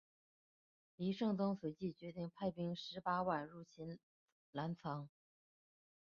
[0.97, 3.99] 黎圣宗随即决定派兵十八万入侵
[4.51, 5.05] 澜沧。